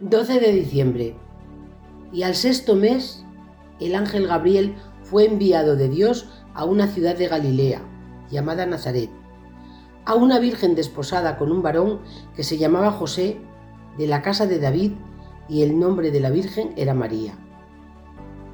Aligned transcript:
12 0.00 0.38
de 0.38 0.52
diciembre. 0.52 1.16
Y 2.12 2.22
al 2.22 2.36
sexto 2.36 2.76
mes, 2.76 3.24
el 3.80 3.96
ángel 3.96 4.28
Gabriel 4.28 4.76
fue 5.02 5.26
enviado 5.26 5.74
de 5.74 5.88
Dios 5.88 6.28
a 6.54 6.64
una 6.64 6.86
ciudad 6.86 7.16
de 7.16 7.26
Galilea, 7.26 7.82
llamada 8.30 8.64
Nazaret, 8.64 9.10
a 10.04 10.14
una 10.14 10.38
virgen 10.38 10.76
desposada 10.76 11.36
con 11.36 11.50
un 11.50 11.62
varón 11.62 12.00
que 12.36 12.44
se 12.44 12.58
llamaba 12.58 12.92
José, 12.92 13.38
de 13.96 14.06
la 14.06 14.22
casa 14.22 14.46
de 14.46 14.60
David, 14.60 14.92
y 15.48 15.62
el 15.62 15.78
nombre 15.78 16.12
de 16.12 16.20
la 16.20 16.30
virgen 16.30 16.72
era 16.76 16.94
María. 16.94 17.36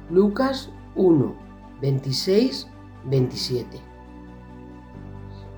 Lucas 0.09 0.71
1, 0.95 1.35
26, 1.79 2.67
27. 3.05 3.79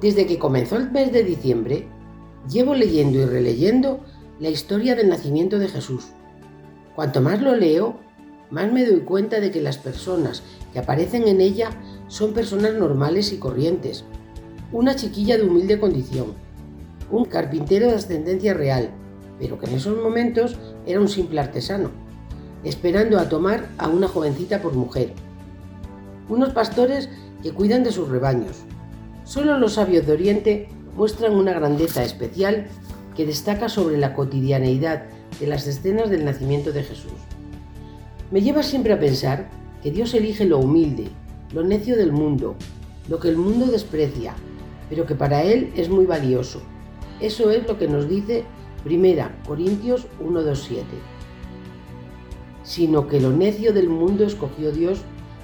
Desde 0.02 0.28
que 0.28 0.38
comenzó 0.38 0.76
el 0.76 0.92
mes 0.92 1.14
de 1.14 1.24
diciembre, 1.24 1.88
llevo 2.50 2.76
leyendo 2.76 3.20
y 3.20 3.26
releyendo 3.26 4.02
la 4.40 4.50
historia 4.50 4.96
del 4.96 5.10
nacimiento 5.10 5.60
de 5.60 5.68
Jesús. 5.68 6.08
Cuanto 6.96 7.22
más 7.22 7.42
lo 7.42 7.56
leo, 7.56 7.98
más 8.50 8.72
me 8.72 8.86
doy 8.86 9.02
cuenta 9.02 9.40
de 9.40 9.52
que 9.52 9.62
las 9.62 9.78
personas 9.78 10.44
que 10.74 10.80
aparecen 10.80 11.28
en 11.28 11.42
ella 11.42 11.70
son 12.08 12.34
personas 12.34 12.74
normales 12.74 13.32
y 13.34 13.38
corrientes. 13.38 14.06
Una 14.72 14.96
chiquilla 14.96 15.38
de 15.38 15.44
humilde 15.44 15.80
condición, 15.80 16.34
un 17.12 17.26
carpintero 17.26 17.88
de 17.88 17.96
ascendencia 17.96 18.54
real, 18.54 18.90
pero 19.40 19.60
que 19.60 19.68
en 19.68 19.76
esos 19.76 19.98
momentos 20.02 20.58
era 20.86 21.00
un 21.00 21.08
simple 21.08 21.40
artesano, 21.40 21.92
esperando 22.64 23.20
a 23.20 23.30
tomar 23.30 23.70
a 23.78 23.88
una 23.88 24.08
jovencita 24.08 24.62
por 24.62 24.74
mujer 24.74 25.14
unos 26.30 26.50
pastores 26.50 27.10
que 27.42 27.52
cuidan 27.52 27.84
de 27.84 27.92
sus 27.92 28.10
rebaños. 28.10 28.58
Solo 29.24 29.58
los 29.58 29.74
sabios 29.74 30.06
de 30.06 30.14
Oriente 30.14 30.70
muestran 30.96 31.36
una 31.36 31.54
grandeza 31.54 32.04
especial 32.04 32.68
que 33.18 33.26
destaca 33.26 33.68
sobre 33.68 33.98
la 33.98 34.14
cotidianeidad 34.14 35.06
de 35.40 35.48
las 35.48 35.66
escenas 35.66 36.12
del 36.12 36.24
nacimiento 36.24 36.72
de 36.72 36.84
Jesús. 36.84 37.12
Me 38.30 38.42
lleva 38.42 38.62
siempre 38.62 38.94
a 38.94 39.00
pensar 39.00 39.50
que 39.82 39.90
Dios 39.90 40.14
elige 40.14 40.46
lo 40.46 40.60
humilde, 40.60 41.08
lo 41.52 41.64
necio 41.64 41.98
del 41.98 42.12
mundo, 42.12 42.56
lo 43.10 43.20
que 43.20 43.30
el 43.30 43.38
mundo 43.38 43.66
desprecia, 43.66 44.36
pero 44.88 45.08
que 45.08 45.16
para 45.16 45.42
Él 45.42 45.74
es 45.76 45.90
muy 45.90 46.06
valioso. 46.06 46.62
Eso 47.20 47.50
es 47.50 47.68
lo 47.68 47.80
que 47.80 47.88
nos 47.88 48.08
dice 48.08 48.44
1 48.86 49.30
Corintios 49.48 50.06
1.2.7. 50.22 50.84
Sino 52.62 53.08
que 53.08 53.20
lo 53.20 53.32
necio 53.32 53.74
del 53.74 53.90
mundo 53.90 54.26
escogió 54.26 54.72
Dios 54.72 55.02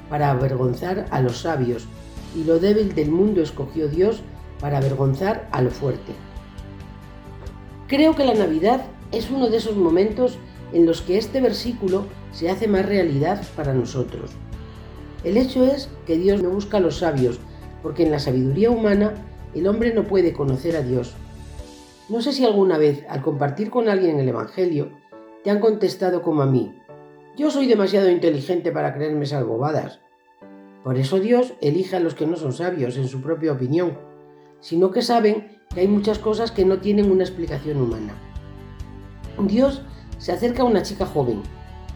para 0.10 0.30
avergonzar 0.30 1.08
a 1.10 1.22
los 1.22 1.38
sabios, 1.40 1.88
y 2.36 2.44
lo 2.44 2.60
débil 2.60 2.94
del 2.94 3.10
mundo 3.10 3.42
escogió 3.42 3.88
Dios 3.88 4.22
para 4.60 4.78
avergonzar 4.78 5.50
a 5.52 5.62
lo 5.64 5.72
fuerte. 5.72 6.14
Creo 7.88 8.16
que 8.16 8.26
la 8.26 8.34
Navidad 8.34 8.86
es 9.12 9.30
uno 9.30 9.50
de 9.50 9.58
esos 9.58 9.76
momentos 9.76 10.38
en 10.72 10.86
los 10.86 11.02
que 11.02 11.18
este 11.18 11.42
versículo 11.42 12.06
se 12.32 12.50
hace 12.50 12.68
más 12.68 12.86
realidad 12.86 13.42
para 13.56 13.74
nosotros. 13.74 14.32
El 15.24 15.38
hecho 15.38 15.66
es 15.66 15.90
que 16.06 16.18
Dios 16.18 16.42
no 16.42 16.50
busca 16.50 16.78
a 16.78 16.82
los 16.82 16.98
sabios, 16.98 17.40
porque 17.82 18.04
en 18.04 18.12
la 18.12 18.20
sabiduría 18.20 18.72
humana 18.72 19.14
el 19.54 19.68
hombre 19.68 19.94
no 19.94 20.04
puede 20.04 20.34
conocer 20.34 20.76
a 20.76 20.82
Dios. 20.82 21.14
No 22.10 22.22
sé 22.22 22.34
si 22.34 22.44
alguna 22.44 22.78
vez, 22.78 23.06
al 23.08 23.22
compartir 23.22 23.70
con 23.70 23.88
alguien 23.88 24.20
el 24.20 24.28
Evangelio, 24.28 24.90
te 25.44 25.52
han 25.52 25.60
contestado 25.60 26.22
como 26.22 26.42
a 26.42 26.46
mí, 26.46 26.74
yo 27.36 27.50
soy 27.50 27.66
demasiado 27.66 28.12
inteligente 28.12 28.72
para 28.72 28.94
creerme 28.94 29.24
esas. 29.24 29.44
Por 30.84 30.98
eso 30.98 31.20
Dios 31.20 31.54
elige 31.62 31.96
a 31.96 32.00
los 32.00 32.14
que 32.14 32.28
no 32.28 32.36
son 32.36 32.54
sabios 32.54 32.96
en 32.96 33.08
su 33.08 33.22
propia 33.22 33.54
opinión, 33.54 33.98
sino 34.60 34.92
que 34.92 35.02
saben 35.02 35.60
que 35.74 35.82
hay 35.82 35.88
muchas 35.88 36.20
cosas 36.20 36.52
que 36.52 36.66
no 36.66 36.80
tienen 36.80 37.12
una 37.12 37.24
explicación 37.24 37.82
humana. 37.82 38.14
Dios 39.40 39.82
se 40.18 40.32
acerca 40.32 40.62
a 40.62 40.66
una 40.66 40.84
chica 40.84 41.06
joven, 41.06 41.42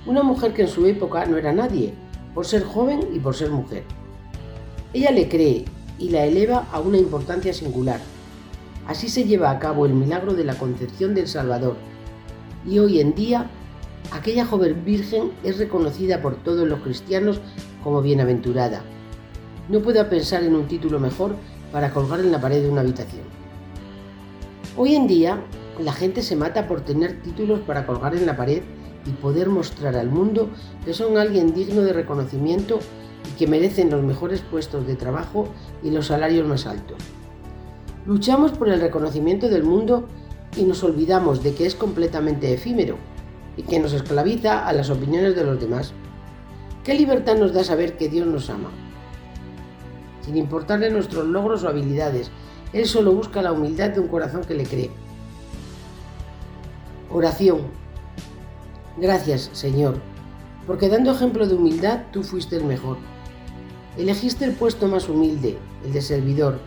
una 0.06 0.24
mujer 0.24 0.54
que 0.54 0.64
en 0.64 0.68
su 0.68 0.86
época 0.86 1.26
no 1.26 1.38
era 1.38 1.54
nadie, 1.54 1.94
por 2.34 2.46
ser 2.46 2.64
joven 2.64 3.02
y 3.14 3.20
por 3.20 3.36
ser 3.36 3.52
mujer. 3.52 3.84
Ella 4.94 5.12
le 5.12 5.30
cree 5.30 5.66
y 6.00 6.10
la 6.10 6.26
eleva 6.26 6.68
a 6.72 6.80
una 6.80 6.98
importancia 6.98 7.54
singular. 7.54 8.00
Así 8.88 9.10
se 9.10 9.26
lleva 9.26 9.52
a 9.52 9.60
cabo 9.60 9.86
el 9.86 9.94
milagro 9.94 10.34
de 10.34 10.44
la 10.44 10.56
concepción 10.56 11.14
del 11.14 11.28
Salvador, 11.28 11.76
y 12.66 12.80
hoy 12.80 13.00
en 13.00 13.16
día 13.16 13.50
aquella 14.12 14.46
joven 14.46 14.84
virgen 14.86 15.32
es 15.44 15.58
reconocida 15.58 16.22
por 16.22 16.36
todos 16.38 16.68
los 16.68 16.80
cristianos 16.80 17.40
como 17.84 18.02
bienaventurada. 18.02 18.82
No 19.70 19.82
puedo 19.82 20.08
pensar 20.10 20.44
en 20.44 20.56
un 20.56 20.68
título 20.68 21.00
mejor 21.00 21.36
para 21.72 21.92
colgar 21.92 22.22
en 22.22 22.32
la 22.32 22.40
pared 22.40 22.62
de 22.62 22.70
una 22.70 22.82
habitación. 22.82 23.24
Hoy 24.80 24.94
en 24.94 25.08
día, 25.08 25.42
la 25.80 25.92
gente 25.92 26.22
se 26.22 26.36
mata 26.36 26.68
por 26.68 26.82
tener 26.82 27.24
títulos 27.24 27.62
para 27.62 27.88
colgar 27.88 28.14
en 28.14 28.28
la 28.28 28.38
pared 28.38 28.62
y 29.08 29.10
poder 29.10 29.50
mostrar 29.50 29.96
al 29.96 30.12
mundo 30.12 30.50
que 30.86 30.94
son 30.94 31.18
alguien 31.18 31.56
digno 31.56 31.82
de 31.82 31.94
reconocimiento 31.94 32.78
y 33.28 33.40
que 33.40 33.48
merecen 33.48 33.90
los 33.90 34.04
mejores 34.04 34.42
puestos 34.42 34.86
de 34.86 34.96
trabajo 34.96 35.48
y 35.82 35.90
los 35.90 36.06
salarios 36.06 36.48
más 36.48 36.68
altos. 36.68 36.98
Luchamos 38.06 38.52
por 38.52 38.70
el 38.70 38.80
reconocimiento 38.80 39.50
del 39.50 39.64
mundo 39.64 40.08
y 40.56 40.62
nos 40.62 40.84
olvidamos 40.84 41.42
de 41.42 41.56
que 41.56 41.66
es 41.66 41.74
completamente 41.74 42.54
efímero 42.54 42.98
y 43.58 43.64
que 43.64 43.80
nos 43.80 43.94
esclaviza 43.94 44.68
a 44.68 44.74
las 44.74 44.92
opiniones 44.92 45.36
de 45.36 45.44
los 45.44 45.60
demás. 45.60 45.92
¿Qué 46.84 46.94
libertad 46.94 47.36
nos 47.36 47.52
da 47.52 47.64
saber 47.64 47.98
que 47.98 48.10
Dios 48.10 48.28
nos 48.28 48.52
ama? 48.52 48.70
Sin 50.22 50.38
importarle 50.38 50.92
nuestros 50.92 51.26
logros 51.26 51.64
o 51.64 51.68
habilidades, 51.68 52.30
Él 52.74 52.86
solo 52.86 53.14
busca 53.14 53.42
la 53.42 53.52
humildad 53.52 53.92
de 53.92 54.00
un 54.00 54.08
corazón 54.08 54.44
que 54.44 54.54
le 54.54 54.66
cree. 54.66 54.92
Oración. 57.10 57.62
Gracias, 58.98 59.50
Señor, 59.54 59.96
porque 60.66 60.90
dando 60.90 61.12
ejemplo 61.12 61.48
de 61.48 61.56
humildad 61.56 62.04
tú 62.12 62.24
fuiste 62.24 62.58
el 62.58 62.66
mejor. 62.66 62.98
Elegiste 63.98 64.46
el 64.46 64.54
puesto 64.54 64.88
más 64.88 65.08
humilde, 65.08 65.58
el 65.86 65.94
de 65.94 66.02
servidor. 66.02 66.60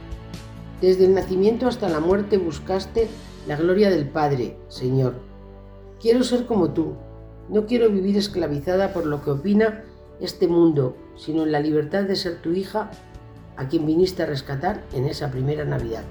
Desde 0.81 1.05
el 1.05 1.15
nacimiento 1.15 1.69
hasta 1.69 1.89
la 1.89 2.01
muerte 2.01 2.39
buscaste 2.39 3.09
la 3.47 3.57
gloria 3.57 3.91
del 3.91 4.09
Padre, 4.09 4.57
Señor. 4.69 5.15
Quiero 6.01 6.25
ser 6.25 6.47
como 6.47 6.71
tú. 6.71 6.95
No 7.49 7.67
quiero 7.67 7.91
vivir 7.91 8.17
esclavizada 8.17 8.93
por 8.93 9.07
lo 9.07 9.23
que 9.23 9.33
opina 9.33 9.85
este 10.21 10.49
mundo, 10.49 10.97
sino 11.17 11.43
en 11.43 11.53
la 11.53 11.61
libertad 11.61 12.05
de 12.05 12.17
ser 12.17 12.41
tu 12.41 12.53
hija, 12.53 12.91
a 13.61 13.69
quien 13.69 13.85
viniste 13.85 14.23
a 14.23 14.27
rescatar 14.27 14.81
en 14.95 15.05
esa 15.05 15.31
primera 15.31 15.67
Navidad. 15.67 16.03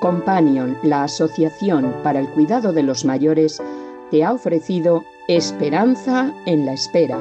Companion, 0.00 0.78
la 0.82 1.04
Asociación 1.04 1.94
para 2.02 2.20
el 2.20 2.28
Cuidado 2.30 2.72
de 2.72 2.82
los 2.82 3.04
Mayores, 3.04 3.62
te 4.10 4.24
ha 4.24 4.32
ofrecido 4.32 5.04
Esperanza 5.28 6.32
en 6.46 6.64
la 6.64 6.72
Espera, 6.72 7.18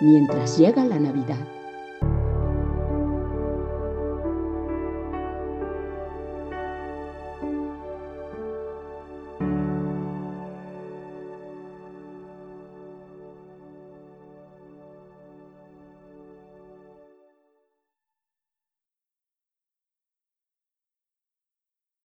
mientras 0.00 0.58
llega 0.58 0.84
la 0.84 0.98
Navidad. 0.98 1.63